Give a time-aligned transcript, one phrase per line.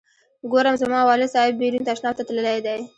[0.51, 2.79] ګورم زما والد صاحب بیرون تشناب ته تللی دی.